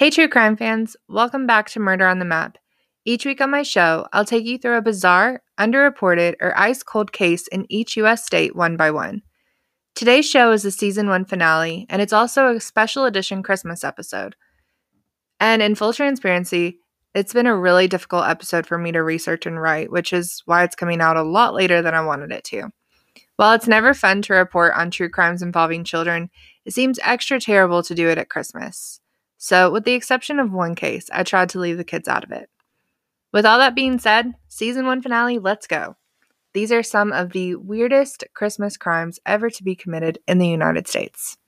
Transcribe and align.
Hey, 0.00 0.08
true 0.08 0.28
crime 0.28 0.56
fans, 0.56 0.96
welcome 1.10 1.46
back 1.46 1.68
to 1.68 1.78
Murder 1.78 2.06
on 2.06 2.20
the 2.20 2.24
Map. 2.24 2.56
Each 3.04 3.26
week 3.26 3.42
on 3.42 3.50
my 3.50 3.62
show, 3.62 4.08
I'll 4.14 4.24
take 4.24 4.46
you 4.46 4.56
through 4.56 4.78
a 4.78 4.80
bizarre, 4.80 5.42
underreported, 5.58 6.36
or 6.40 6.58
ice 6.58 6.82
cold 6.82 7.12
case 7.12 7.46
in 7.48 7.66
each 7.68 7.98
U.S. 7.98 8.24
state 8.24 8.56
one 8.56 8.78
by 8.78 8.92
one. 8.92 9.20
Today's 9.94 10.26
show 10.26 10.52
is 10.52 10.62
the 10.62 10.70
season 10.70 11.10
one 11.10 11.26
finale, 11.26 11.84
and 11.90 12.00
it's 12.00 12.14
also 12.14 12.46
a 12.46 12.60
special 12.60 13.04
edition 13.04 13.42
Christmas 13.42 13.84
episode. 13.84 14.36
And 15.38 15.60
in 15.60 15.74
full 15.74 15.92
transparency, 15.92 16.78
it's 17.14 17.34
been 17.34 17.46
a 17.46 17.54
really 17.54 17.86
difficult 17.86 18.26
episode 18.26 18.66
for 18.66 18.78
me 18.78 18.92
to 18.92 19.02
research 19.02 19.44
and 19.44 19.60
write, 19.60 19.92
which 19.92 20.14
is 20.14 20.40
why 20.46 20.64
it's 20.64 20.74
coming 20.74 21.02
out 21.02 21.18
a 21.18 21.22
lot 21.22 21.52
later 21.52 21.82
than 21.82 21.94
I 21.94 22.00
wanted 22.00 22.32
it 22.32 22.44
to. 22.44 22.70
While 23.36 23.52
it's 23.52 23.68
never 23.68 23.92
fun 23.92 24.22
to 24.22 24.32
report 24.32 24.72
on 24.74 24.90
true 24.90 25.10
crimes 25.10 25.42
involving 25.42 25.84
children, 25.84 26.30
it 26.64 26.72
seems 26.72 26.98
extra 27.02 27.38
terrible 27.38 27.82
to 27.82 27.94
do 27.94 28.08
it 28.08 28.16
at 28.16 28.30
Christmas. 28.30 29.02
So, 29.42 29.70
with 29.70 29.84
the 29.84 29.94
exception 29.94 30.38
of 30.38 30.52
one 30.52 30.74
case, 30.74 31.08
I 31.10 31.22
tried 31.22 31.48
to 31.50 31.58
leave 31.58 31.78
the 31.78 31.82
kids 31.82 32.08
out 32.08 32.24
of 32.24 32.30
it. 32.30 32.50
With 33.32 33.46
all 33.46 33.56
that 33.56 33.74
being 33.74 33.98
said, 33.98 34.34
season 34.48 34.84
one 34.84 35.00
finale, 35.00 35.38
let's 35.38 35.66
go. 35.66 35.96
These 36.52 36.70
are 36.70 36.82
some 36.82 37.10
of 37.10 37.32
the 37.32 37.54
weirdest 37.54 38.22
Christmas 38.34 38.76
crimes 38.76 39.18
ever 39.24 39.48
to 39.48 39.64
be 39.64 39.74
committed 39.74 40.18
in 40.28 40.36
the 40.36 40.46
United 40.46 40.86
States. 40.86 41.38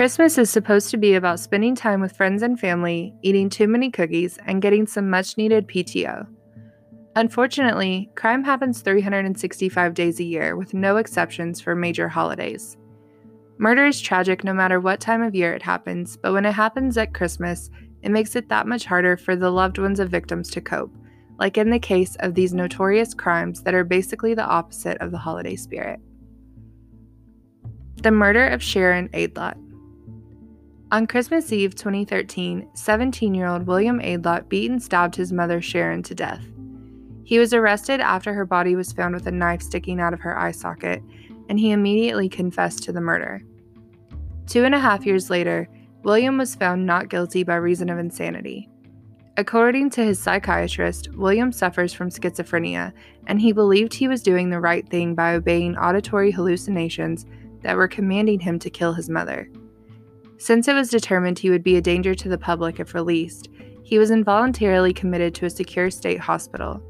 Christmas 0.00 0.38
is 0.38 0.48
supposed 0.48 0.88
to 0.90 0.96
be 0.96 1.12
about 1.12 1.40
spending 1.40 1.74
time 1.74 2.00
with 2.00 2.16
friends 2.16 2.42
and 2.42 2.58
family, 2.58 3.12
eating 3.20 3.50
too 3.50 3.68
many 3.68 3.90
cookies, 3.90 4.38
and 4.46 4.62
getting 4.62 4.86
some 4.86 5.10
much 5.10 5.36
needed 5.36 5.68
PTO. 5.68 6.26
Unfortunately, 7.16 8.10
crime 8.14 8.42
happens 8.42 8.80
365 8.80 9.92
days 9.92 10.18
a 10.18 10.24
year, 10.24 10.56
with 10.56 10.72
no 10.72 10.96
exceptions 10.96 11.60
for 11.60 11.74
major 11.74 12.08
holidays. 12.08 12.78
Murder 13.58 13.88
is 13.88 14.00
tragic 14.00 14.42
no 14.42 14.54
matter 14.54 14.80
what 14.80 15.00
time 15.00 15.20
of 15.20 15.34
year 15.34 15.52
it 15.52 15.60
happens, 15.60 16.16
but 16.16 16.32
when 16.32 16.46
it 16.46 16.52
happens 16.52 16.96
at 16.96 17.12
Christmas, 17.12 17.68
it 18.00 18.10
makes 18.10 18.34
it 18.34 18.48
that 18.48 18.66
much 18.66 18.86
harder 18.86 19.18
for 19.18 19.36
the 19.36 19.50
loved 19.50 19.76
ones 19.76 20.00
of 20.00 20.08
victims 20.08 20.48
to 20.52 20.62
cope, 20.62 20.96
like 21.38 21.58
in 21.58 21.68
the 21.68 21.78
case 21.78 22.16
of 22.20 22.34
these 22.34 22.54
notorious 22.54 23.12
crimes 23.12 23.62
that 23.64 23.74
are 23.74 23.84
basically 23.84 24.32
the 24.32 24.46
opposite 24.46 24.96
of 25.02 25.10
the 25.10 25.18
holiday 25.18 25.56
spirit. 25.56 26.00
The 28.02 28.12
murder 28.12 28.48
of 28.48 28.62
Sharon 28.62 29.10
Aidlott. 29.10 29.58
On 30.92 31.06
Christmas 31.06 31.52
Eve 31.52 31.76
2013, 31.76 32.68
17 32.74 33.32
year 33.32 33.46
old 33.46 33.68
William 33.68 34.00
Aidlott 34.00 34.48
beat 34.48 34.72
and 34.72 34.82
stabbed 34.82 35.14
his 35.14 35.32
mother 35.32 35.60
Sharon 35.60 36.02
to 36.02 36.16
death. 36.16 36.44
He 37.22 37.38
was 37.38 37.54
arrested 37.54 38.00
after 38.00 38.34
her 38.34 38.44
body 38.44 38.74
was 38.74 38.92
found 38.92 39.14
with 39.14 39.28
a 39.28 39.30
knife 39.30 39.62
sticking 39.62 40.00
out 40.00 40.12
of 40.12 40.18
her 40.18 40.36
eye 40.36 40.50
socket, 40.50 41.00
and 41.48 41.60
he 41.60 41.70
immediately 41.70 42.28
confessed 42.28 42.82
to 42.82 42.92
the 42.92 43.00
murder. 43.00 43.40
Two 44.48 44.64
and 44.64 44.74
a 44.74 44.80
half 44.80 45.06
years 45.06 45.30
later, 45.30 45.68
William 46.02 46.36
was 46.36 46.56
found 46.56 46.86
not 46.86 47.08
guilty 47.08 47.44
by 47.44 47.54
reason 47.54 47.88
of 47.88 48.00
insanity. 48.00 48.68
According 49.36 49.90
to 49.90 50.04
his 50.04 50.18
psychiatrist, 50.18 51.14
William 51.14 51.52
suffers 51.52 51.92
from 51.92 52.10
schizophrenia, 52.10 52.92
and 53.28 53.40
he 53.40 53.52
believed 53.52 53.94
he 53.94 54.08
was 54.08 54.24
doing 54.24 54.50
the 54.50 54.58
right 54.58 54.88
thing 54.88 55.14
by 55.14 55.34
obeying 55.34 55.78
auditory 55.78 56.32
hallucinations 56.32 57.26
that 57.60 57.76
were 57.76 57.86
commanding 57.86 58.40
him 58.40 58.58
to 58.58 58.70
kill 58.70 58.92
his 58.92 59.08
mother. 59.08 59.48
Since 60.40 60.68
it 60.68 60.72
was 60.72 60.88
determined 60.88 61.38
he 61.38 61.50
would 61.50 61.62
be 61.62 61.76
a 61.76 61.82
danger 61.82 62.14
to 62.14 62.28
the 62.30 62.38
public 62.38 62.80
if 62.80 62.94
released, 62.94 63.50
he 63.82 63.98
was 63.98 64.10
involuntarily 64.10 64.94
committed 64.94 65.34
to 65.34 65.44
a 65.44 65.50
secure 65.50 65.90
state 65.90 66.18
hospital. 66.18 66.82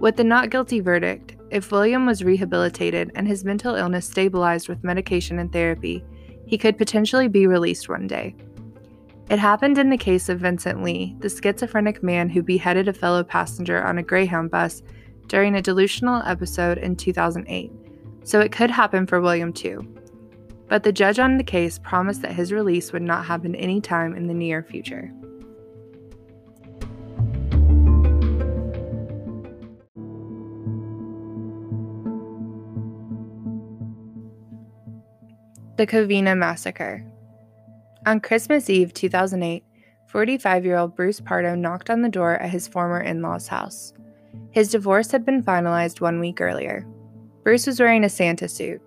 With 0.00 0.16
the 0.16 0.24
not 0.24 0.50
guilty 0.50 0.80
verdict, 0.80 1.36
if 1.52 1.70
William 1.70 2.04
was 2.04 2.24
rehabilitated 2.24 3.12
and 3.14 3.28
his 3.28 3.44
mental 3.44 3.76
illness 3.76 4.08
stabilized 4.08 4.68
with 4.68 4.82
medication 4.82 5.38
and 5.38 5.52
therapy, 5.52 6.04
he 6.46 6.58
could 6.58 6.76
potentially 6.76 7.28
be 7.28 7.46
released 7.46 7.88
one 7.88 8.08
day. 8.08 8.34
It 9.30 9.38
happened 9.38 9.78
in 9.78 9.88
the 9.88 9.96
case 9.96 10.28
of 10.28 10.40
Vincent 10.40 10.82
Lee, 10.82 11.14
the 11.20 11.30
schizophrenic 11.30 12.02
man 12.02 12.28
who 12.28 12.42
beheaded 12.42 12.88
a 12.88 12.92
fellow 12.92 13.22
passenger 13.22 13.84
on 13.84 13.98
a 13.98 14.02
Greyhound 14.02 14.50
bus 14.50 14.82
during 15.28 15.54
a 15.54 15.62
delusional 15.62 16.22
episode 16.26 16.78
in 16.78 16.96
2008, 16.96 17.70
so 18.24 18.40
it 18.40 18.50
could 18.50 18.72
happen 18.72 19.06
for 19.06 19.20
William 19.20 19.52
too 19.52 19.86
but 20.68 20.82
the 20.82 20.92
judge 20.92 21.18
on 21.18 21.38
the 21.38 21.44
case 21.44 21.78
promised 21.78 22.22
that 22.22 22.32
his 22.32 22.52
release 22.52 22.92
would 22.92 23.02
not 23.02 23.24
happen 23.24 23.54
any 23.54 23.80
time 23.80 24.14
in 24.14 24.26
the 24.26 24.34
near 24.34 24.62
future. 24.62 25.12
The 35.76 35.86
Covina 35.86 36.36
Massacre. 36.36 37.04
On 38.04 38.18
Christmas 38.18 38.68
Eve 38.68 38.92
2008, 38.92 39.62
45 40.08 40.64
year 40.64 40.76
old 40.76 40.96
Bruce 40.96 41.20
Pardo 41.20 41.54
knocked 41.54 41.88
on 41.88 42.02
the 42.02 42.08
door 42.08 42.34
at 42.34 42.50
his 42.50 42.66
former 42.66 43.00
in 43.00 43.22
law's 43.22 43.46
house. 43.46 43.92
His 44.50 44.70
divorce 44.70 45.12
had 45.12 45.24
been 45.24 45.42
finalized 45.42 46.00
one 46.00 46.18
week 46.18 46.40
earlier. 46.40 46.84
Bruce 47.44 47.66
was 47.66 47.78
wearing 47.78 48.02
a 48.02 48.08
Santa 48.08 48.48
suit. 48.48 48.82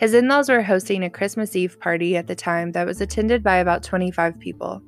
His 0.00 0.14
in 0.14 0.28
laws 0.28 0.48
were 0.48 0.62
hosting 0.62 1.04
a 1.04 1.10
Christmas 1.10 1.54
Eve 1.54 1.78
party 1.78 2.16
at 2.16 2.26
the 2.26 2.34
time 2.34 2.72
that 2.72 2.86
was 2.86 3.02
attended 3.02 3.42
by 3.42 3.56
about 3.56 3.82
25 3.82 4.38
people. 4.38 4.80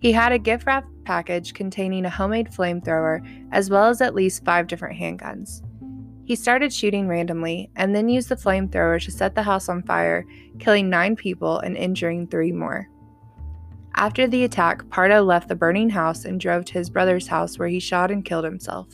He 0.00 0.12
had 0.12 0.32
a 0.32 0.38
gift 0.38 0.66
wrap 0.66 0.84
package 1.04 1.54
containing 1.54 2.04
a 2.04 2.10
homemade 2.10 2.50
flamethrower 2.50 3.26
as 3.52 3.70
well 3.70 3.88
as 3.88 4.02
at 4.02 4.14
least 4.14 4.44
five 4.44 4.66
different 4.66 5.00
handguns. 5.00 5.62
He 6.26 6.36
started 6.36 6.74
shooting 6.74 7.08
randomly 7.08 7.70
and 7.74 7.96
then 7.96 8.10
used 8.10 8.28
the 8.28 8.36
flamethrower 8.36 9.02
to 9.02 9.10
set 9.10 9.34
the 9.34 9.42
house 9.44 9.70
on 9.70 9.82
fire, 9.82 10.26
killing 10.58 10.90
nine 10.90 11.16
people 11.16 11.60
and 11.60 11.74
injuring 11.74 12.26
three 12.26 12.52
more. 12.52 12.86
After 13.94 14.26
the 14.26 14.44
attack, 14.44 14.86
Pardo 14.90 15.22
left 15.22 15.48
the 15.48 15.54
burning 15.54 15.88
house 15.88 16.26
and 16.26 16.38
drove 16.38 16.66
to 16.66 16.74
his 16.74 16.90
brother's 16.90 17.28
house 17.28 17.58
where 17.58 17.68
he 17.68 17.80
shot 17.80 18.10
and 18.10 18.22
killed 18.22 18.44
himself. 18.44 18.88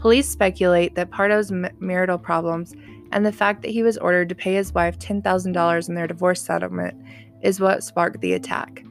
Police 0.00 0.28
speculate 0.28 0.96
that 0.96 1.12
Pardo's 1.12 1.52
marital 1.78 2.18
problems 2.18 2.74
and 3.12 3.24
the 3.24 3.32
fact 3.32 3.62
that 3.62 3.70
he 3.70 3.82
was 3.82 3.98
ordered 3.98 4.28
to 4.28 4.34
pay 4.34 4.54
his 4.54 4.72
wife 4.74 4.98
$10,000 4.98 5.88
in 5.88 5.94
their 5.94 6.06
divorce 6.06 6.42
settlement 6.42 7.00
is 7.42 7.60
what 7.60 7.84
sparked 7.84 8.20
the 8.20 8.32
attack. 8.32 8.84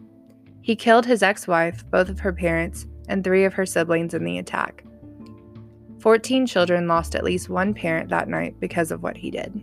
He 0.62 0.76
killed 0.76 1.06
his 1.06 1.24
ex 1.24 1.48
wife, 1.48 1.84
both 1.90 2.10
of 2.10 2.20
her 2.20 2.32
parents, 2.32 2.88
and 3.10 3.24
three 3.24 3.44
of 3.44 3.54
her 3.54 3.66
siblings 3.66 4.14
in 4.14 4.24
the 4.24 4.38
attack. 4.38 4.84
14 6.00 6.46
children 6.46 6.88
lost 6.88 7.16
at 7.16 7.24
least 7.24 7.50
one 7.50 7.74
parent 7.74 8.10
that 8.10 8.28
night 8.28 8.60
because 8.60 8.92
of 8.92 9.04
what 9.04 9.18
he 9.18 9.32
did. 9.32 9.62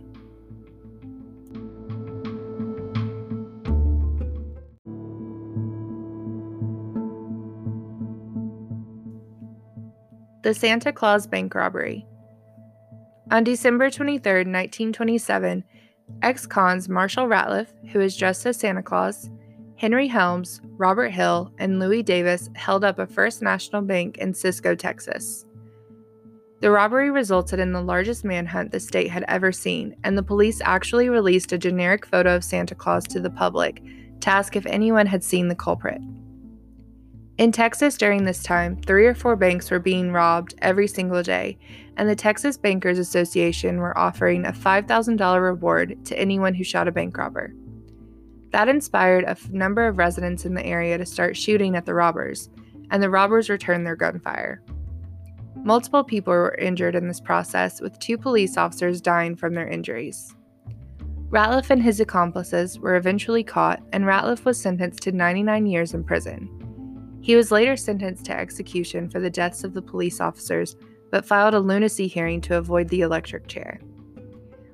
The 10.43 10.55
Santa 10.55 10.91
Claus 10.91 11.27
Bank 11.27 11.53
Robbery. 11.53 12.05
On 13.31 13.45
December 13.45 13.89
23, 13.89 14.19
1927, 14.19 15.63
ex 16.21 16.45
cons 16.45 16.89
Marshall 16.89 17.27
Ratliff, 17.27 17.67
who 17.93 18.01
is 18.01 18.17
dressed 18.17 18.45
as 18.45 18.57
Santa 18.57 18.83
Claus, 18.83 19.29
Henry 19.77 20.09
Helms, 20.09 20.59
Robert 20.77 21.11
Hill, 21.11 21.49
and 21.57 21.79
Louis 21.79 22.03
Davis 22.03 22.49
held 22.55 22.83
up 22.83 22.99
a 22.99 23.07
First 23.07 23.41
National 23.41 23.83
Bank 23.83 24.17
in 24.17 24.33
Cisco, 24.33 24.75
Texas. 24.75 25.45
The 26.59 26.71
robbery 26.71 27.09
resulted 27.09 27.61
in 27.61 27.71
the 27.71 27.81
largest 27.81 28.25
manhunt 28.25 28.73
the 28.73 28.81
state 28.81 29.09
had 29.09 29.23
ever 29.29 29.53
seen, 29.53 29.95
and 30.03 30.17
the 30.17 30.23
police 30.23 30.59
actually 30.65 31.07
released 31.07 31.53
a 31.53 31.57
generic 31.57 32.05
photo 32.05 32.35
of 32.35 32.43
Santa 32.43 32.75
Claus 32.75 33.05
to 33.05 33.21
the 33.21 33.29
public 33.29 33.81
to 34.19 34.29
ask 34.29 34.57
if 34.57 34.65
anyone 34.65 35.07
had 35.07 35.23
seen 35.23 35.47
the 35.47 35.55
culprit. 35.55 36.01
In 37.41 37.51
Texas 37.51 37.97
during 37.97 38.23
this 38.23 38.43
time, 38.43 38.79
three 38.83 39.07
or 39.07 39.15
four 39.15 39.35
banks 39.35 39.71
were 39.71 39.79
being 39.79 40.11
robbed 40.11 40.53
every 40.61 40.87
single 40.87 41.23
day, 41.23 41.57
and 41.97 42.07
the 42.07 42.15
Texas 42.15 42.55
Bankers 42.55 42.99
Association 42.99 43.79
were 43.79 43.97
offering 43.97 44.45
a 44.45 44.51
$5,000 44.51 45.41
reward 45.41 46.05
to 46.05 46.19
anyone 46.19 46.53
who 46.53 46.63
shot 46.63 46.87
a 46.87 46.91
bank 46.91 47.17
robber. 47.17 47.51
That 48.51 48.69
inspired 48.69 49.23
a 49.23 49.31
f- 49.31 49.49
number 49.49 49.87
of 49.87 49.97
residents 49.97 50.45
in 50.45 50.53
the 50.53 50.63
area 50.63 50.99
to 50.99 51.05
start 51.07 51.35
shooting 51.35 51.75
at 51.75 51.87
the 51.87 51.95
robbers, 51.95 52.51
and 52.91 53.01
the 53.01 53.09
robbers 53.09 53.49
returned 53.49 53.87
their 53.87 53.95
gunfire. 53.95 54.61
Multiple 55.55 56.03
people 56.03 56.33
were 56.33 56.53
injured 56.59 56.93
in 56.93 57.07
this 57.07 57.19
process, 57.19 57.81
with 57.81 57.97
two 57.97 58.19
police 58.19 58.55
officers 58.55 59.01
dying 59.01 59.35
from 59.35 59.55
their 59.55 59.67
injuries. 59.67 60.35
Ratliff 61.31 61.71
and 61.71 61.81
his 61.81 61.99
accomplices 61.99 62.77
were 62.77 62.97
eventually 62.97 63.43
caught, 63.43 63.81
and 63.93 64.05
Ratliff 64.05 64.45
was 64.45 64.61
sentenced 64.61 65.01
to 65.01 65.11
99 65.11 65.65
years 65.65 65.95
in 65.95 66.03
prison. 66.03 66.60
He 67.21 67.35
was 67.35 67.51
later 67.51 67.77
sentenced 67.77 68.25
to 68.25 68.37
execution 68.37 69.09
for 69.09 69.19
the 69.19 69.29
deaths 69.29 69.63
of 69.63 69.73
the 69.73 69.81
police 69.81 70.19
officers, 70.19 70.75
but 71.11 71.25
filed 71.25 71.53
a 71.53 71.59
lunacy 71.59 72.07
hearing 72.07 72.41
to 72.41 72.57
avoid 72.57 72.89
the 72.89 73.01
electric 73.01 73.47
chair. 73.47 73.79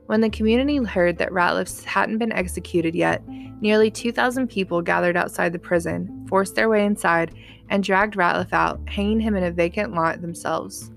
When 0.06 0.22
the 0.22 0.30
community 0.30 0.78
heard 0.78 1.18
that 1.18 1.32
Ratliff 1.32 1.84
hadn't 1.84 2.20
been 2.20 2.32
executed 2.32 2.96
yet, 2.96 3.28
nearly 3.28 3.92
2,000 3.92 4.48
people 4.48 4.82
gathered 4.82 5.18
outside 5.18 5.52
the 5.52 5.60
prison, 5.60 6.26
forced 6.30 6.56
their 6.56 6.70
way 6.70 6.86
inside, 6.86 7.36
and 7.70 7.84
dragged 7.84 8.16
Ratliff 8.16 8.54
out, 8.54 8.80
hanging 8.88 9.20
him 9.20 9.36
in 9.36 9.44
a 9.44 9.52
vacant 9.52 9.94
lot 9.94 10.22
themselves. 10.22 10.92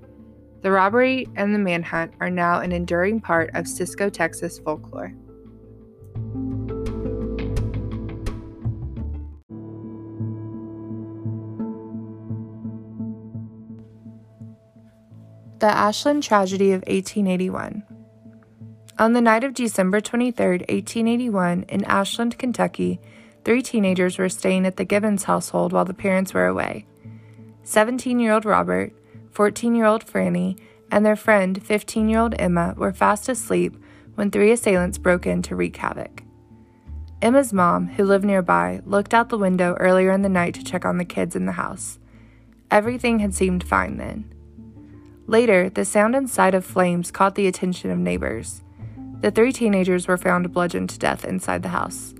The 0.62 0.70
robbery 0.70 1.26
and 1.34 1.52
the 1.52 1.58
manhunt 1.58 2.12
are 2.20 2.30
now 2.30 2.60
an 2.60 2.70
enduring 2.70 3.20
part 3.20 3.50
of 3.54 3.66
Cisco, 3.66 4.08
Texas 4.08 4.60
folklore. 4.60 5.12
The 15.60 15.66
Ashland 15.66 16.22
Tragedy 16.22 16.72
of 16.72 16.80
1881. 16.86 17.82
On 18.98 19.12
the 19.12 19.20
night 19.20 19.44
of 19.44 19.52
December 19.52 20.00
23, 20.00 20.60
1881, 20.60 21.64
in 21.68 21.84
Ashland, 21.84 22.38
Kentucky, 22.38 22.98
three 23.44 23.60
teenagers 23.60 24.16
were 24.16 24.30
staying 24.30 24.64
at 24.64 24.78
the 24.78 24.86
Gibbons 24.86 25.24
household 25.24 25.74
while 25.74 25.84
the 25.84 25.92
parents 25.92 26.32
were 26.32 26.46
away. 26.46 26.86
17 27.64 28.18
year 28.18 28.32
old 28.32 28.46
Robert, 28.46 28.94
14 29.32 29.74
year 29.74 29.84
old 29.84 30.06
Franny, 30.06 30.58
and 30.90 31.04
their 31.04 31.14
friend, 31.14 31.62
15 31.62 32.08
year 32.08 32.20
old 32.20 32.34
Emma, 32.38 32.72
were 32.78 32.94
fast 32.94 33.28
asleep 33.28 33.76
when 34.14 34.30
three 34.30 34.52
assailants 34.52 34.96
broke 34.96 35.26
in 35.26 35.42
to 35.42 35.54
wreak 35.54 35.76
havoc. 35.76 36.22
Emma's 37.20 37.52
mom, 37.52 37.88
who 37.88 38.04
lived 38.04 38.24
nearby, 38.24 38.80
looked 38.86 39.12
out 39.12 39.28
the 39.28 39.36
window 39.36 39.76
earlier 39.78 40.10
in 40.10 40.22
the 40.22 40.30
night 40.30 40.54
to 40.54 40.64
check 40.64 40.86
on 40.86 40.96
the 40.96 41.04
kids 41.04 41.36
in 41.36 41.44
the 41.44 41.52
house. 41.52 41.98
Everything 42.70 43.18
had 43.18 43.34
seemed 43.34 43.62
fine 43.62 43.98
then. 43.98 44.39
Later, 45.30 45.70
the 45.70 45.84
sound 45.84 46.16
and 46.16 46.28
sight 46.28 46.56
of 46.56 46.64
flames 46.64 47.12
caught 47.12 47.36
the 47.36 47.46
attention 47.46 47.92
of 47.92 47.98
neighbors. 47.98 48.62
The 49.20 49.30
three 49.30 49.52
teenagers 49.52 50.08
were 50.08 50.16
found 50.16 50.52
bludgeoned 50.52 50.90
to 50.90 50.98
death 50.98 51.24
inside 51.24 51.62
the 51.62 51.68
house. 51.68 52.14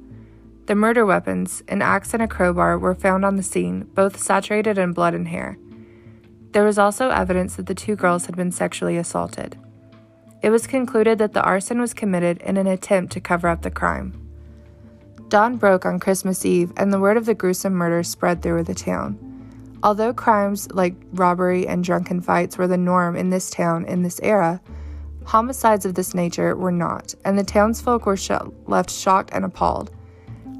The 0.66 0.76
murder 0.76 1.04
weapons, 1.04 1.64
an 1.66 1.82
axe 1.82 2.14
and 2.14 2.22
a 2.22 2.28
crowbar, 2.28 2.78
were 2.78 2.94
found 2.94 3.24
on 3.24 3.34
the 3.34 3.42
scene, 3.42 3.90
both 3.94 4.20
saturated 4.20 4.78
in 4.78 4.92
blood 4.92 5.14
and 5.14 5.26
hair. 5.26 5.58
There 6.52 6.62
was 6.62 6.78
also 6.78 7.10
evidence 7.10 7.56
that 7.56 7.66
the 7.66 7.74
two 7.74 7.96
girls 7.96 8.26
had 8.26 8.36
been 8.36 8.52
sexually 8.52 8.96
assaulted. 8.96 9.58
It 10.40 10.50
was 10.50 10.68
concluded 10.68 11.18
that 11.18 11.32
the 11.32 11.42
arson 11.42 11.80
was 11.80 11.92
committed 11.92 12.40
in 12.42 12.56
an 12.56 12.68
attempt 12.68 13.12
to 13.14 13.20
cover 13.20 13.48
up 13.48 13.62
the 13.62 13.72
crime. 13.72 14.24
Dawn 15.26 15.56
broke 15.56 15.84
on 15.84 15.98
Christmas 15.98 16.46
Eve, 16.46 16.72
and 16.76 16.92
the 16.92 17.00
word 17.00 17.16
of 17.16 17.26
the 17.26 17.34
gruesome 17.34 17.72
murder 17.72 18.04
spread 18.04 18.40
through 18.40 18.62
the 18.62 18.72
town. 18.72 19.29
Although 19.82 20.12
crimes 20.12 20.70
like 20.72 20.94
robbery 21.12 21.66
and 21.66 21.82
drunken 21.82 22.20
fights 22.20 22.58
were 22.58 22.66
the 22.66 22.76
norm 22.76 23.16
in 23.16 23.30
this 23.30 23.48
town 23.50 23.86
in 23.86 24.02
this 24.02 24.20
era, 24.22 24.60
homicides 25.24 25.86
of 25.86 25.94
this 25.94 26.14
nature 26.14 26.54
were 26.54 26.72
not, 26.72 27.14
and 27.24 27.38
the 27.38 27.44
townsfolk 27.44 28.04
were 28.04 28.18
left 28.66 28.90
shocked 28.90 29.30
and 29.32 29.44
appalled. 29.44 29.90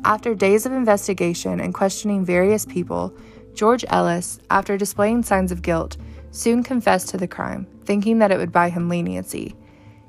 After 0.05 0.35
days 0.35 0.65
of 0.65 0.73
investigation 0.73 1.61
and 1.61 1.75
questioning 1.75 2.25
various 2.25 2.65
people, 2.65 3.15
George 3.53 3.85
Ellis, 3.89 4.39
after 4.51 4.79
displaying 4.79 5.23
signs 5.23 5.53
of 5.53 5.61
guilt, 5.61 5.99
soon 6.31 6.63
confessed 6.63 7.09
to 7.09 7.19
the 7.19 7.29
crime, 7.29 7.67
thinking 7.85 8.19
that 8.21 8.31
it 8.31 8.39
would 8.39 8.53
buy 8.53 8.71
him 8.71 8.89
leniency. 8.89 9.55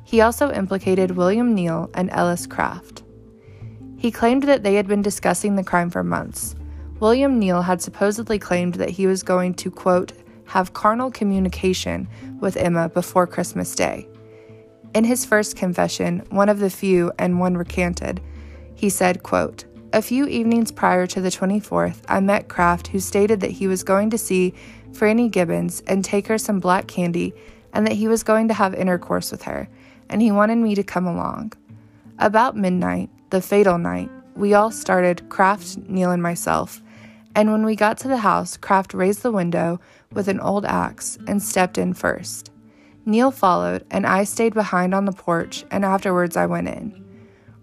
He 0.05 0.21
also 0.21 0.51
implicated 0.51 1.11
William 1.11 1.53
Neal 1.53 1.89
and 1.93 2.09
Ellis 2.11 2.47
Craft. 2.47 3.03
He 3.97 4.11
claimed 4.11 4.43
that 4.43 4.63
they 4.63 4.75
had 4.75 4.87
been 4.87 5.01
discussing 5.01 5.55
the 5.55 5.63
crime 5.63 5.89
for 5.89 6.03
months. 6.03 6.55
William 7.01 7.39
Neal 7.39 7.63
had 7.63 7.81
supposedly 7.81 8.37
claimed 8.37 8.75
that 8.75 8.91
he 8.91 9.07
was 9.07 9.23
going 9.23 9.55
to, 9.55 9.71
quote, 9.71 10.13
have 10.45 10.73
carnal 10.73 11.09
communication 11.09 12.07
with 12.39 12.55
Emma 12.55 12.89
before 12.89 13.25
Christmas 13.25 13.73
Day. 13.73 14.07
In 14.93 15.03
his 15.03 15.25
first 15.25 15.55
confession, 15.55 16.19
one 16.29 16.47
of 16.47 16.59
the 16.59 16.69
few 16.69 17.11
and 17.17 17.39
one 17.39 17.57
recanted, 17.57 18.21
he 18.75 18.87
said, 18.87 19.23
quote, 19.23 19.65
a 19.93 20.01
few 20.03 20.27
evenings 20.27 20.71
prior 20.71 21.07
to 21.07 21.19
the 21.19 21.29
24th, 21.29 22.03
I 22.07 22.19
met 22.19 22.49
Craft, 22.49 22.87
who 22.87 22.99
stated 22.99 23.39
that 23.39 23.49
he 23.49 23.67
was 23.67 23.83
going 23.83 24.11
to 24.11 24.17
see 24.19 24.53
Franny 24.91 25.29
Gibbons 25.31 25.81
and 25.87 26.05
take 26.05 26.27
her 26.27 26.37
some 26.37 26.59
black 26.59 26.85
candy, 26.85 27.33
and 27.73 27.87
that 27.87 27.95
he 27.95 28.07
was 28.07 28.21
going 28.21 28.47
to 28.49 28.53
have 28.53 28.75
intercourse 28.75 29.31
with 29.31 29.41
her, 29.41 29.67
and 30.07 30.21
he 30.21 30.31
wanted 30.31 30.57
me 30.57 30.75
to 30.75 30.83
come 30.83 31.07
along. 31.07 31.53
About 32.19 32.55
midnight, 32.55 33.09
the 33.31 33.41
fatal 33.41 33.79
night, 33.79 34.11
we 34.35 34.53
all 34.53 34.69
started, 34.69 35.27
Craft, 35.29 35.77
Neal, 35.89 36.11
and 36.11 36.21
myself, 36.21 36.79
and 37.35 37.51
when 37.51 37.65
we 37.65 37.75
got 37.75 37.97
to 37.99 38.07
the 38.07 38.17
house, 38.17 38.57
Craft 38.57 38.93
raised 38.93 39.23
the 39.23 39.31
window 39.31 39.79
with 40.11 40.27
an 40.27 40.39
old 40.39 40.65
axe 40.65 41.17
and 41.27 41.41
stepped 41.41 41.77
in 41.77 41.93
first. 41.93 42.51
Neal 43.05 43.31
followed, 43.31 43.85
and 43.89 44.05
I 44.05 44.23
stayed 44.25 44.53
behind 44.53 44.93
on 44.93 45.05
the 45.05 45.11
porch, 45.11 45.65
and 45.71 45.83
afterwards 45.83 46.37
I 46.37 46.45
went 46.45 46.67
in. 46.67 47.03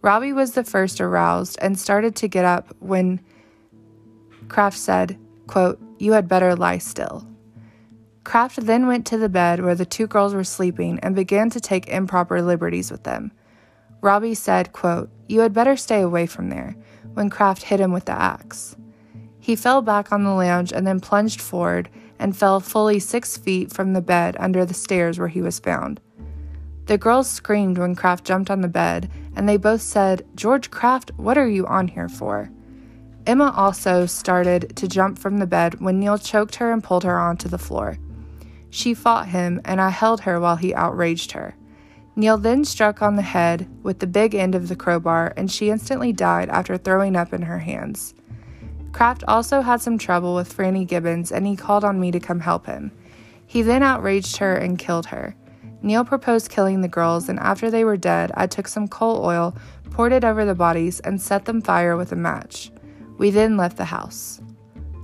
Robbie 0.02 0.32
was 0.32 0.52
the 0.52 0.64
first 0.64 1.00
aroused 1.00 1.58
and 1.60 1.78
started 1.78 2.16
to 2.16 2.28
get 2.28 2.44
up 2.44 2.74
when 2.80 3.20
Craft 4.48 4.78
said, 4.78 5.18
quote, 5.46 5.80
You 5.98 6.12
had 6.12 6.28
better 6.28 6.54
lie 6.56 6.78
still. 6.78 7.26
Craft 8.24 8.66
then 8.66 8.86
went 8.86 9.06
to 9.06 9.18
the 9.18 9.28
bed 9.28 9.62
where 9.62 9.74
the 9.74 9.86
two 9.86 10.06
girls 10.06 10.34
were 10.34 10.44
sleeping 10.44 10.98
and 11.00 11.14
began 11.14 11.50
to 11.50 11.60
take 11.60 11.88
improper 11.88 12.42
liberties 12.42 12.90
with 12.90 13.04
them. 13.04 13.32
Robbie 14.00 14.34
said, 14.34 14.72
quote, 14.72 15.10
You 15.28 15.40
had 15.40 15.52
better 15.52 15.76
stay 15.76 16.00
away 16.00 16.26
from 16.26 16.48
there, 16.48 16.76
when 17.14 17.30
Craft 17.30 17.64
hit 17.64 17.80
him 17.80 17.92
with 17.92 18.04
the 18.04 18.12
axe. 18.12 18.76
He 19.48 19.56
fell 19.56 19.80
back 19.80 20.12
on 20.12 20.24
the 20.24 20.34
lounge 20.34 20.74
and 20.74 20.86
then 20.86 21.00
plunged 21.00 21.40
forward 21.40 21.88
and 22.18 22.36
fell 22.36 22.60
fully 22.60 22.98
six 22.98 23.38
feet 23.38 23.72
from 23.72 23.94
the 23.94 24.02
bed 24.02 24.36
under 24.38 24.66
the 24.66 24.74
stairs 24.74 25.18
where 25.18 25.28
he 25.28 25.40
was 25.40 25.58
found. 25.58 26.02
The 26.84 26.98
girls 26.98 27.30
screamed 27.30 27.78
when 27.78 27.94
Craft 27.94 28.26
jumped 28.26 28.50
on 28.50 28.60
the 28.60 28.68
bed, 28.68 29.10
and 29.34 29.48
they 29.48 29.56
both 29.56 29.80
said, 29.80 30.26
George 30.34 30.70
Craft, 30.70 31.12
what 31.16 31.38
are 31.38 31.48
you 31.48 31.66
on 31.66 31.88
here 31.88 32.10
for? 32.10 32.50
Emma 33.26 33.50
also 33.56 34.04
started 34.04 34.76
to 34.76 34.86
jump 34.86 35.18
from 35.18 35.38
the 35.38 35.46
bed 35.46 35.80
when 35.80 35.98
Neal 35.98 36.18
choked 36.18 36.56
her 36.56 36.70
and 36.70 36.84
pulled 36.84 37.04
her 37.04 37.18
onto 37.18 37.48
the 37.48 37.56
floor. 37.56 37.96
She 38.68 38.92
fought 38.92 39.28
him, 39.28 39.62
and 39.64 39.80
I 39.80 39.88
held 39.88 40.20
her 40.20 40.38
while 40.38 40.56
he 40.56 40.74
outraged 40.74 41.32
her. 41.32 41.54
Neal 42.16 42.36
then 42.36 42.66
struck 42.66 43.00
on 43.00 43.16
the 43.16 43.22
head 43.22 43.66
with 43.82 44.00
the 44.00 44.06
big 44.06 44.34
end 44.34 44.54
of 44.54 44.68
the 44.68 44.76
crowbar, 44.76 45.32
and 45.38 45.50
she 45.50 45.70
instantly 45.70 46.12
died 46.12 46.50
after 46.50 46.76
throwing 46.76 47.16
up 47.16 47.32
in 47.32 47.40
her 47.40 47.60
hands. 47.60 48.12
Craft 48.92 49.24
also 49.28 49.60
had 49.60 49.80
some 49.80 49.98
trouble 49.98 50.34
with 50.34 50.56
Franny 50.56 50.86
Gibbons 50.86 51.30
and 51.30 51.46
he 51.46 51.56
called 51.56 51.84
on 51.84 52.00
me 52.00 52.10
to 52.10 52.20
come 52.20 52.40
help 52.40 52.66
him. 52.66 52.90
He 53.46 53.62
then 53.62 53.82
outraged 53.82 54.36
her 54.38 54.54
and 54.54 54.78
killed 54.78 55.06
her. 55.06 55.34
Neal 55.80 56.04
proposed 56.04 56.50
killing 56.50 56.80
the 56.80 56.88
girls, 56.88 57.28
and 57.28 57.38
after 57.38 57.70
they 57.70 57.84
were 57.84 57.96
dead, 57.96 58.32
I 58.34 58.46
took 58.46 58.66
some 58.66 58.88
coal 58.88 59.24
oil, 59.24 59.56
poured 59.90 60.12
it 60.12 60.24
over 60.24 60.44
the 60.44 60.54
bodies, 60.54 61.00
and 61.00 61.20
set 61.20 61.44
them 61.44 61.62
fire 61.62 61.96
with 61.96 62.10
a 62.10 62.16
match. 62.16 62.72
We 63.16 63.30
then 63.30 63.56
left 63.56 63.76
the 63.76 63.84
house. 63.84 64.40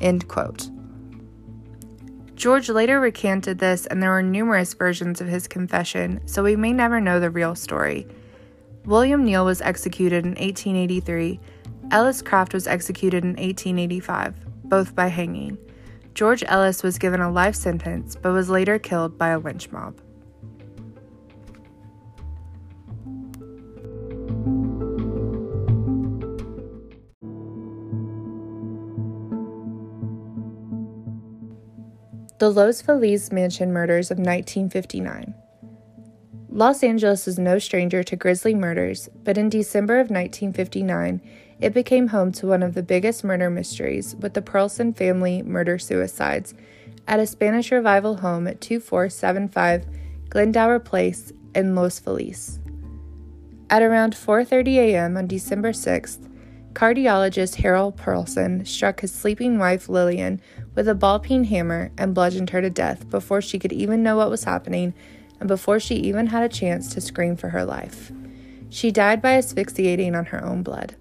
End 0.00 0.26
quote. 0.26 0.68
George 2.34 2.68
later 2.68 2.98
recanted 2.98 3.60
this, 3.60 3.86
and 3.86 4.02
there 4.02 4.10
were 4.10 4.22
numerous 4.22 4.74
versions 4.74 5.20
of 5.20 5.28
his 5.28 5.46
confession, 5.46 6.20
so 6.26 6.42
we 6.42 6.56
may 6.56 6.72
never 6.72 7.00
know 7.00 7.20
the 7.20 7.30
real 7.30 7.54
story. 7.54 8.06
William 8.84 9.24
Neal 9.24 9.44
was 9.44 9.62
executed 9.62 10.24
in 10.24 10.32
1883, 10.32 11.40
Ellis 11.90 12.22
Craft 12.22 12.54
was 12.54 12.66
executed 12.66 13.24
in 13.24 13.30
1885, 13.30 14.34
both 14.64 14.94
by 14.94 15.08
hanging. 15.08 15.58
George 16.14 16.44
Ellis 16.46 16.82
was 16.82 16.98
given 16.98 17.20
a 17.20 17.30
life 17.30 17.54
sentence 17.54 18.16
but 18.16 18.32
was 18.32 18.48
later 18.48 18.78
killed 18.78 19.18
by 19.18 19.28
a 19.28 19.38
lynch 19.38 19.70
mob. 19.70 20.00
The 32.38 32.50
Los 32.50 32.82
Feliz 32.82 33.32
Mansion 33.32 33.72
Murders 33.72 34.10
of 34.10 34.18
1959. 34.18 35.34
Los 36.54 36.84
Angeles 36.84 37.26
is 37.26 37.36
no 37.36 37.58
stranger 37.58 38.04
to 38.04 38.14
grisly 38.14 38.54
murders, 38.54 39.08
but 39.24 39.36
in 39.36 39.48
December 39.48 39.94
of 39.94 40.08
1959, 40.08 41.20
it 41.58 41.74
became 41.74 42.06
home 42.06 42.30
to 42.30 42.46
one 42.46 42.62
of 42.62 42.74
the 42.74 42.82
biggest 42.84 43.24
murder 43.24 43.50
mysteries 43.50 44.14
with 44.20 44.34
the 44.34 44.40
Perelson 44.40 44.96
family 44.96 45.42
murder 45.42 45.80
suicides 45.80 46.54
at 47.08 47.18
a 47.18 47.26
Spanish 47.26 47.72
revival 47.72 48.18
home 48.18 48.46
at 48.46 48.60
2475 48.60 49.84
Glendower 50.28 50.78
Place 50.78 51.32
in 51.56 51.74
Los 51.74 51.98
Feliz. 51.98 52.60
At 53.68 53.82
around 53.82 54.14
4:30 54.14 54.76
a.m. 54.76 55.16
on 55.16 55.26
December 55.26 55.72
6th, 55.72 56.30
cardiologist 56.72 57.56
Harold 57.56 57.96
Perelson 57.96 58.64
struck 58.64 59.00
his 59.00 59.12
sleeping 59.12 59.58
wife 59.58 59.88
Lillian 59.88 60.40
with 60.76 60.86
a 60.86 60.94
ball 60.94 61.18
peen 61.18 61.42
hammer 61.42 61.90
and 61.98 62.14
bludgeoned 62.14 62.50
her 62.50 62.60
to 62.60 62.70
death 62.70 63.10
before 63.10 63.42
she 63.42 63.58
could 63.58 63.72
even 63.72 64.04
know 64.04 64.16
what 64.16 64.30
was 64.30 64.44
happening 64.44 64.94
and 65.40 65.48
before 65.48 65.80
she 65.80 65.96
even 65.96 66.28
had 66.28 66.42
a 66.42 66.48
chance 66.48 66.92
to 66.92 67.00
scream 67.00 67.36
for 67.36 67.50
her 67.50 67.64
life. 67.64 68.10
She 68.70 68.90
died 68.90 69.22
by 69.22 69.34
asphyxiating 69.34 70.14
on 70.14 70.26
her 70.26 70.44
own 70.44 70.62
blood. 70.62 70.96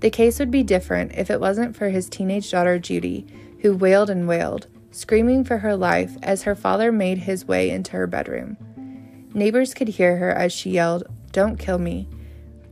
The 0.00 0.10
case 0.10 0.38
would 0.38 0.50
be 0.50 0.62
different 0.62 1.12
if 1.14 1.30
it 1.30 1.40
wasn't 1.40 1.76
for 1.76 1.90
his 1.90 2.08
teenage 2.08 2.50
daughter 2.50 2.78
Judy, 2.78 3.26
who 3.60 3.76
wailed 3.76 4.08
and 4.08 4.26
wailed, 4.26 4.66
screaming 4.90 5.44
for 5.44 5.58
her 5.58 5.76
life 5.76 6.16
as 6.22 6.44
her 6.44 6.54
father 6.54 6.90
made 6.90 7.18
his 7.18 7.46
way 7.46 7.70
into 7.70 7.92
her 7.92 8.06
bedroom. 8.06 8.56
Neighbors 9.34 9.74
could 9.74 9.88
hear 9.88 10.16
her 10.16 10.30
as 10.30 10.52
she 10.52 10.70
yelled, 10.70 11.04
Don't 11.32 11.58
kill 11.58 11.78
me. 11.78 12.08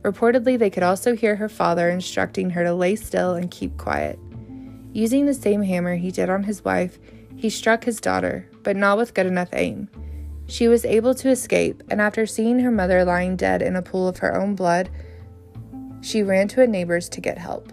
Reportedly, 0.01 0.57
they 0.57 0.69
could 0.69 0.83
also 0.83 1.15
hear 1.15 1.35
her 1.35 1.49
father 1.49 1.89
instructing 1.89 2.49
her 2.51 2.63
to 2.63 2.73
lay 2.73 2.95
still 2.95 3.35
and 3.35 3.51
keep 3.51 3.77
quiet. 3.77 4.17
Using 4.91 5.25
the 5.25 5.33
same 5.33 5.61
hammer 5.61 5.95
he 5.95 6.09
did 6.09 6.29
on 6.29 6.43
his 6.43 6.65
wife, 6.65 6.97
he 7.35 7.49
struck 7.49 7.83
his 7.83 8.01
daughter, 8.01 8.49
but 8.63 8.75
not 8.75 8.97
with 8.97 9.13
good 9.13 9.27
enough 9.27 9.49
aim. 9.53 9.87
She 10.49 10.67
was 10.67 10.83
able 10.83 11.13
to 11.13 11.29
escape, 11.29 11.83
and 11.91 12.01
after 12.01 12.25
seeing 12.25 12.59
her 12.59 12.71
mother 12.71 13.05
lying 13.05 13.35
dead 13.35 13.61
in 13.61 13.75
a 13.75 13.83
pool 13.83 14.07
of 14.07 14.17
her 14.17 14.35
own 14.35 14.55
blood, 14.55 14.89
she 16.01 16.23
ran 16.23 16.47
to 16.49 16.63
a 16.63 16.67
neighbor's 16.67 17.07
to 17.09 17.21
get 17.21 17.37
help. 17.37 17.71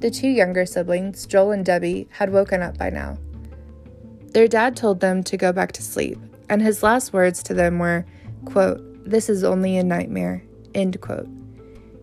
The 0.00 0.10
two 0.10 0.28
younger 0.28 0.66
siblings, 0.66 1.24
Joel 1.24 1.52
and 1.52 1.64
Debbie, 1.64 2.06
had 2.10 2.30
woken 2.30 2.60
up 2.60 2.76
by 2.76 2.90
now. 2.90 3.16
Their 4.34 4.46
dad 4.46 4.76
told 4.76 5.00
them 5.00 5.24
to 5.24 5.38
go 5.38 5.52
back 5.52 5.72
to 5.72 5.82
sleep, 5.82 6.18
and 6.50 6.60
his 6.60 6.82
last 6.82 7.14
words 7.14 7.42
to 7.44 7.54
them 7.54 7.78
were, 7.78 8.04
quote, 8.44 8.82
This 9.08 9.30
is 9.30 9.42
only 9.42 9.78
a 9.78 9.82
nightmare, 9.82 10.42
end 10.74 11.00
quote. 11.00 11.28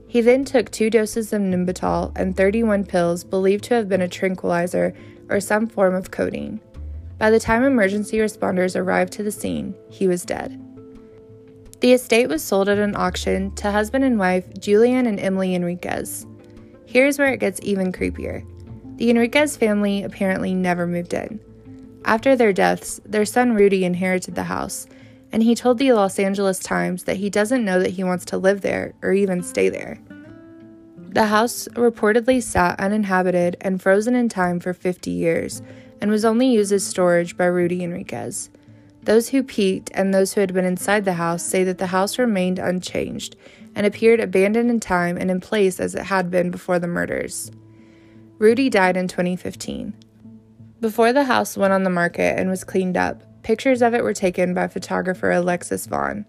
He 0.07 0.21
then 0.21 0.43
took 0.43 0.71
two 0.71 0.89
doses 0.89 1.33
of 1.33 1.41
Nembutal 1.41 2.11
and 2.15 2.35
31 2.35 2.85
pills 2.85 3.23
believed 3.23 3.65
to 3.65 3.75
have 3.75 3.89
been 3.89 4.01
a 4.01 4.07
tranquilizer 4.07 4.95
or 5.29 5.39
some 5.39 5.67
form 5.67 5.93
of 5.93 6.09
codeine. 6.09 6.59
By 7.23 7.29
the 7.29 7.39
time 7.39 7.63
emergency 7.63 8.17
responders 8.17 8.77
arrived 8.77 9.13
to 9.13 9.23
the 9.23 9.31
scene, 9.31 9.75
he 9.89 10.09
was 10.09 10.25
dead. 10.25 10.61
The 11.79 11.93
estate 11.93 12.27
was 12.27 12.43
sold 12.43 12.67
at 12.67 12.77
an 12.77 12.97
auction 12.97 13.55
to 13.55 13.71
husband 13.71 14.03
and 14.03 14.19
wife 14.19 14.43
Julian 14.59 15.07
and 15.07 15.17
Emily 15.21 15.55
Enriquez. 15.55 16.25
Here's 16.85 17.17
where 17.17 17.31
it 17.31 17.39
gets 17.39 17.61
even 17.63 17.93
creepier. 17.93 18.45
The 18.97 19.09
Enriquez 19.09 19.55
family 19.55 20.03
apparently 20.03 20.53
never 20.53 20.85
moved 20.85 21.13
in. 21.13 21.39
After 22.03 22.35
their 22.35 22.51
deaths, 22.51 22.99
their 23.05 23.23
son 23.23 23.53
Rudy 23.53 23.85
inherited 23.85 24.35
the 24.35 24.43
house, 24.43 24.85
and 25.31 25.41
he 25.41 25.55
told 25.55 25.77
the 25.77 25.93
Los 25.93 26.19
Angeles 26.19 26.59
Times 26.59 27.05
that 27.05 27.15
he 27.15 27.29
doesn't 27.29 27.63
know 27.63 27.79
that 27.79 27.91
he 27.91 28.03
wants 28.03 28.25
to 28.25 28.37
live 28.37 28.59
there 28.59 28.95
or 29.01 29.13
even 29.13 29.43
stay 29.43 29.69
there. 29.69 29.97
The 30.97 31.27
house 31.27 31.69
reportedly 31.71 32.43
sat 32.43 32.77
uninhabited 32.81 33.55
and 33.61 33.81
frozen 33.81 34.13
in 34.13 34.27
time 34.27 34.59
for 34.59 34.73
50 34.73 35.09
years 35.09 35.61
and 36.03 36.11
was 36.11 36.25
only 36.25 36.47
used 36.47 36.73
as 36.73 36.85
storage 36.85 37.37
by 37.37 37.45
Rudy 37.45 37.81
Enriquez. 37.81 38.49
Those 39.03 39.29
who 39.29 39.41
peeked 39.41 39.89
and 39.93 40.13
those 40.13 40.33
who 40.33 40.41
had 40.41 40.53
been 40.53 40.65
inside 40.65 41.05
the 41.05 41.13
house 41.13 41.41
say 41.41 41.63
that 41.63 41.77
the 41.77 41.87
house 41.87 42.19
remained 42.19 42.59
unchanged 42.59 43.37
and 43.73 43.85
appeared 43.85 44.19
abandoned 44.19 44.69
in 44.69 44.81
time 44.81 45.15
and 45.15 45.31
in 45.31 45.39
place 45.39 45.79
as 45.79 45.95
it 45.95 46.03
had 46.03 46.29
been 46.29 46.51
before 46.51 46.77
the 46.77 46.87
murders. 46.87 47.51
Rudy 48.37 48.69
died 48.69 48.97
in 48.97 49.07
2015. 49.07 49.93
Before 50.81 51.13
the 51.13 51.23
house 51.23 51.55
went 51.55 51.71
on 51.71 51.83
the 51.83 51.89
market 51.89 52.37
and 52.37 52.49
was 52.49 52.65
cleaned 52.65 52.97
up, 52.97 53.23
pictures 53.41 53.81
of 53.81 53.93
it 53.93 54.03
were 54.03 54.13
taken 54.13 54.53
by 54.53 54.67
photographer 54.67 55.31
Alexis 55.31 55.85
Vaughn. 55.85 56.25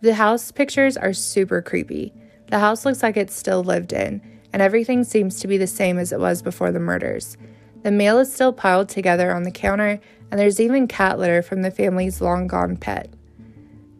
The 0.00 0.14
house 0.14 0.50
pictures 0.52 0.96
are 0.96 1.12
super 1.12 1.60
creepy. 1.60 2.14
The 2.46 2.60
house 2.60 2.86
looks 2.86 3.02
like 3.02 3.18
it's 3.18 3.36
still 3.36 3.62
lived 3.62 3.92
in, 3.92 4.22
and 4.54 4.62
everything 4.62 5.04
seems 5.04 5.38
to 5.40 5.48
be 5.48 5.58
the 5.58 5.66
same 5.66 5.98
as 5.98 6.12
it 6.12 6.18
was 6.18 6.40
before 6.40 6.72
the 6.72 6.80
murders. 6.80 7.36
The 7.82 7.90
mail 7.90 8.18
is 8.18 8.32
still 8.32 8.52
piled 8.52 8.88
together 8.88 9.32
on 9.32 9.44
the 9.44 9.50
counter, 9.50 10.00
and 10.30 10.38
there's 10.38 10.60
even 10.60 10.86
cat 10.86 11.18
litter 11.18 11.42
from 11.42 11.62
the 11.62 11.70
family's 11.70 12.20
long 12.20 12.46
gone 12.46 12.76
pet. 12.76 13.08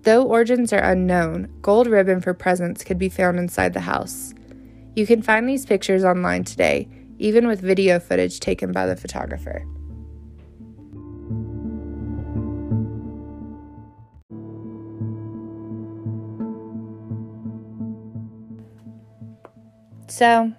Though 0.03 0.25
origins 0.25 0.73
are 0.73 0.83
unknown, 0.83 1.49
gold 1.63 1.87
ribbon 1.87 2.21
for 2.21 2.35
presents 2.35 2.85
could 2.85 2.99
be 2.99 3.09
found 3.09 3.39
inside 3.39 3.75
the 3.75 3.81
house. 3.81 4.35
You 4.95 5.07
can 5.07 5.23
find 5.23 5.49
these 5.49 5.67
pictures 5.67 6.05
online 6.05 6.45
today, 6.45 6.89
even 7.19 7.47
with 7.47 7.61
video 7.61 7.99
footage 7.99 8.41
taken 8.41 8.73
by 8.73 8.87
the 8.87 8.97
photographer. 8.97 9.65
So, 20.09 20.53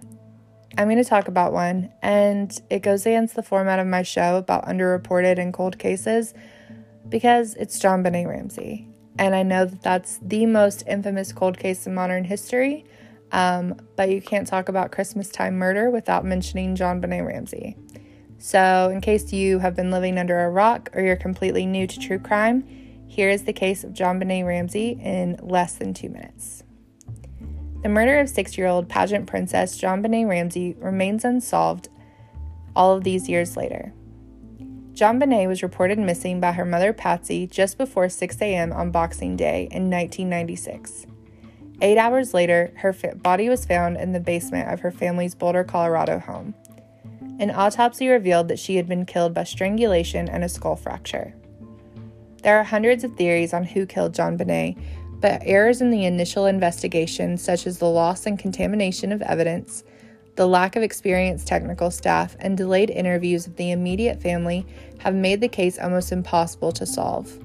I'm 0.76 0.88
going 0.88 1.02
to 1.02 1.08
talk 1.08 1.28
about 1.28 1.52
one, 1.52 1.92
and 2.00 2.58
it 2.70 2.80
goes 2.80 3.04
against 3.04 3.34
the 3.34 3.42
format 3.42 3.78
of 3.78 3.86
my 3.86 4.02
show 4.02 4.36
about 4.36 4.64
underreported 4.66 5.38
and 5.38 5.52
cold 5.52 5.78
cases 5.78 6.32
because 7.08 7.54
it's 7.54 7.78
JonBenét 7.78 8.26
Ramsey. 8.26 8.88
And 9.18 9.34
I 9.34 9.42
know 9.42 9.66
that 9.66 9.82
that's 9.82 10.18
the 10.22 10.46
most 10.46 10.84
infamous 10.86 11.32
cold 11.32 11.58
case 11.58 11.86
in 11.86 11.94
modern 11.94 12.24
history. 12.24 12.86
Um, 13.32 13.76
but 13.96 14.10
you 14.10 14.20
can't 14.20 14.46
talk 14.46 14.68
about 14.68 14.92
Christmas 14.92 15.28
time 15.28 15.56
murder 15.56 15.90
without 15.90 16.24
mentioning 16.24 16.76
JonBenét 16.76 17.26
Ramsey. 17.26 17.76
So, 18.38 18.90
in 18.90 19.00
case 19.00 19.32
you 19.32 19.60
have 19.60 19.76
been 19.76 19.90
living 19.90 20.18
under 20.18 20.40
a 20.40 20.50
rock 20.50 20.90
or 20.94 21.02
you're 21.02 21.16
completely 21.16 21.64
new 21.64 21.86
to 21.86 21.98
true 21.98 22.18
crime, 22.18 22.64
here 23.06 23.30
is 23.30 23.44
the 23.44 23.52
case 23.52 23.84
of 23.84 23.92
JonBenét 23.92 24.46
Ramsey 24.46 24.98
in 25.00 25.38
less 25.42 25.74
than 25.74 25.94
two 25.94 26.08
minutes. 26.08 26.64
The 27.82 27.88
murder 27.88 28.20
of 28.20 28.28
six 28.28 28.56
year 28.56 28.68
old 28.68 28.88
pageant 28.88 29.26
princess 29.26 29.80
JonBenét 29.80 30.28
Ramsey 30.28 30.76
remains 30.78 31.24
unsolved 31.24 31.88
all 32.76 32.96
of 32.96 33.02
these 33.02 33.28
years 33.28 33.56
later. 33.56 33.92
JonBenét 34.92 35.48
was 35.48 35.62
reported 35.62 35.98
missing 35.98 36.38
by 36.38 36.52
her 36.52 36.64
mother 36.64 36.92
Patsy 36.92 37.46
just 37.46 37.78
before 37.78 38.08
6 38.08 38.40
a.m. 38.40 38.72
on 38.72 38.90
Boxing 38.90 39.36
Day 39.36 39.62
in 39.70 39.90
1996. 39.90 41.06
Eight 41.80 41.98
hours 41.98 42.32
later, 42.34 42.72
her 42.76 42.94
body 43.16 43.48
was 43.48 43.64
found 43.64 43.96
in 43.96 44.12
the 44.12 44.20
basement 44.20 44.70
of 44.70 44.80
her 44.80 44.92
family's 44.92 45.34
Boulder, 45.34 45.64
Colorado 45.64 46.20
home. 46.20 46.54
An 47.40 47.50
autopsy 47.50 48.06
revealed 48.06 48.48
that 48.48 48.58
she 48.58 48.76
had 48.76 48.86
been 48.86 49.06
killed 49.06 49.34
by 49.34 49.42
strangulation 49.42 50.28
and 50.28 50.44
a 50.44 50.48
skull 50.48 50.76
fracture. 50.76 51.34
There 52.42 52.58
are 52.58 52.64
hundreds 52.64 53.02
of 53.02 53.16
theories 53.16 53.52
on 53.52 53.64
who 53.64 53.86
killed 53.86 54.14
JonBenét, 54.14 54.76
but 55.22 55.40
errors 55.46 55.80
in 55.80 55.90
the 55.90 56.04
initial 56.04 56.46
investigation, 56.46 57.38
such 57.38 57.66
as 57.66 57.78
the 57.78 57.88
loss 57.88 58.26
and 58.26 58.38
contamination 58.38 59.12
of 59.12 59.22
evidence, 59.22 59.84
the 60.34 60.48
lack 60.48 60.76
of 60.76 60.82
experienced 60.82 61.46
technical 61.46 61.90
staff, 61.90 62.36
and 62.40 62.56
delayed 62.56 62.90
interviews 62.90 63.46
of 63.46 63.56
the 63.56 63.70
immediate 63.70 64.20
family 64.20 64.66
have 64.98 65.14
made 65.14 65.40
the 65.40 65.48
case 65.48 65.78
almost 65.78 66.10
impossible 66.10 66.72
to 66.72 66.84
solve. 66.84 67.38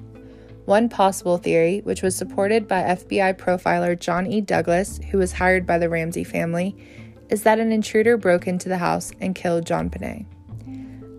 One 0.64 0.88
possible 0.88 1.38
theory, 1.38 1.80
which 1.84 2.02
was 2.02 2.16
supported 2.16 2.66
by 2.66 2.82
FBI 2.82 3.38
profiler 3.38 3.98
John 3.98 4.26
E. 4.26 4.40
Douglas, 4.40 5.00
who 5.10 5.18
was 5.18 5.32
hired 5.32 5.64
by 5.64 5.78
the 5.78 5.88
Ramsey 5.88 6.24
family, 6.24 6.76
is 7.30 7.44
that 7.44 7.60
an 7.60 7.72
intruder 7.72 8.16
broke 8.16 8.46
into 8.46 8.68
the 8.68 8.78
house 8.78 9.12
and 9.20 9.34
killed 9.34 9.64
JonBenét. 9.64 10.26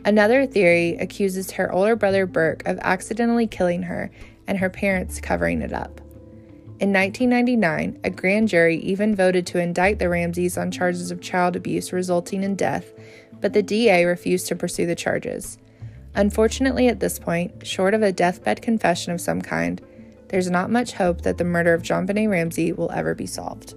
Another 0.05 0.45
theory 0.45 0.97
accuses 0.97 1.51
her 1.51 1.71
older 1.71 1.95
brother 1.95 2.25
Burke 2.25 2.65
of 2.65 2.79
accidentally 2.81 3.47
killing 3.47 3.83
her 3.83 4.11
and 4.47 4.57
her 4.57 4.69
parents 4.69 5.21
covering 5.21 5.61
it 5.61 5.73
up. 5.73 6.01
In 6.79 6.93
1999, 6.93 7.99
a 8.05 8.09
grand 8.09 8.47
jury 8.47 8.77
even 8.77 9.13
voted 9.13 9.45
to 9.47 9.59
indict 9.59 9.99
the 9.99 10.07
Ramseys 10.07 10.57
on 10.57 10.71
charges 10.71 11.11
of 11.11 11.19
child 11.19 11.57
abuse 11.57 11.91
resulting 11.91 12.41
in 12.41 12.55
death, 12.55 12.93
but 13.41 13.51
the 13.51 13.61
DA 13.61 14.05
refused 14.05 14.47
to 14.47 14.55
pursue 14.55 14.85
the 14.85 14.95
charges. 14.95 15.57
Unfortunately, 16.15 16.87
at 16.87 17.01
this 17.01 17.19
point, 17.19 17.67
short 17.67 17.93
of 17.93 18.01
a 18.01 18.13
deathbed 18.13 18.61
confession 18.61 19.11
of 19.11 19.19
some 19.19 19.41
kind, 19.41 19.81
there's 20.29 20.49
not 20.49 20.71
much 20.71 20.93
hope 20.93 21.23
that 21.23 21.37
the 21.37 21.43
murder 21.43 21.73
of 21.73 21.81
JonBenét 21.81 22.29
Ramsey 22.29 22.71
will 22.71 22.91
ever 22.91 23.13
be 23.13 23.27
solved. 23.27 23.75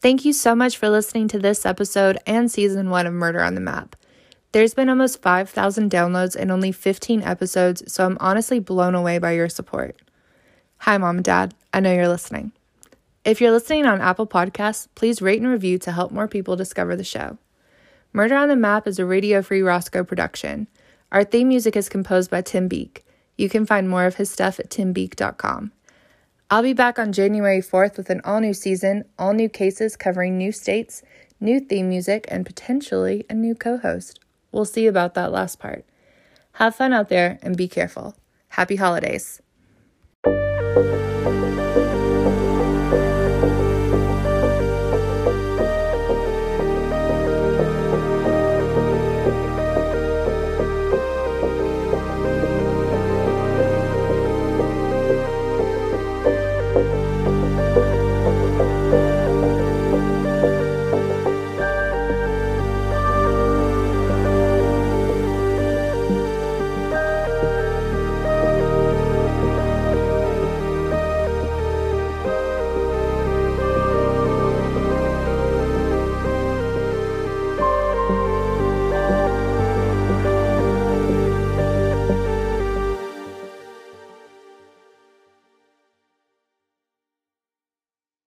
Thank 0.00 0.24
you 0.24 0.32
so 0.32 0.54
much 0.54 0.76
for 0.76 0.88
listening 0.88 1.26
to 1.28 1.40
this 1.40 1.66
episode 1.66 2.18
and 2.24 2.48
season 2.48 2.90
one 2.90 3.08
of 3.08 3.12
Murder 3.12 3.42
on 3.42 3.56
the 3.56 3.60
Map. 3.60 3.96
There's 4.52 4.72
been 4.72 4.88
almost 4.88 5.20
5,000 5.20 5.90
downloads 5.90 6.34
and 6.34 6.50
only 6.50 6.72
15 6.72 7.22
episodes, 7.22 7.92
so 7.92 8.06
I'm 8.06 8.16
honestly 8.18 8.58
blown 8.58 8.94
away 8.94 9.18
by 9.18 9.32
your 9.32 9.50
support. 9.50 10.00
Hi, 10.78 10.96
Mom 10.96 11.16
and 11.16 11.24
Dad. 11.24 11.54
I 11.74 11.80
know 11.80 11.92
you're 11.92 12.08
listening. 12.08 12.52
If 13.26 13.42
you're 13.42 13.52
listening 13.52 13.84
on 13.84 14.00
Apple 14.00 14.26
Podcasts, 14.26 14.88
please 14.94 15.20
rate 15.20 15.42
and 15.42 15.50
review 15.50 15.76
to 15.80 15.92
help 15.92 16.12
more 16.12 16.26
people 16.26 16.56
discover 16.56 16.96
the 16.96 17.04
show. 17.04 17.36
Murder 18.14 18.36
on 18.36 18.48
the 18.48 18.56
Map 18.56 18.86
is 18.86 18.98
a 18.98 19.04
radio 19.04 19.42
free 19.42 19.60
Roscoe 19.60 20.02
production. 20.02 20.66
Our 21.12 21.24
theme 21.24 21.48
music 21.48 21.76
is 21.76 21.90
composed 21.90 22.30
by 22.30 22.40
Tim 22.40 22.68
Beek. 22.68 23.04
You 23.36 23.50
can 23.50 23.66
find 23.66 23.86
more 23.86 24.06
of 24.06 24.14
his 24.14 24.30
stuff 24.30 24.58
at 24.58 24.70
timbeek.com. 24.70 25.72
I'll 26.50 26.62
be 26.62 26.72
back 26.72 26.98
on 26.98 27.12
January 27.12 27.60
4th 27.60 27.98
with 27.98 28.08
an 28.08 28.22
all 28.24 28.40
new 28.40 28.54
season, 28.54 29.04
all 29.18 29.34
new 29.34 29.50
cases 29.50 29.94
covering 29.94 30.38
new 30.38 30.52
states, 30.52 31.02
new 31.38 31.60
theme 31.60 31.90
music, 31.90 32.24
and 32.28 32.46
potentially 32.46 33.26
a 33.28 33.34
new 33.34 33.54
co 33.54 33.76
host. 33.76 34.20
We'll 34.58 34.64
see 34.64 34.88
about 34.88 35.14
that 35.14 35.30
last 35.30 35.60
part. 35.60 35.84
Have 36.54 36.74
fun 36.74 36.92
out 36.92 37.08
there 37.08 37.38
and 37.42 37.56
be 37.56 37.68
careful. 37.68 38.16
Happy 38.48 38.74
holidays. 38.74 39.40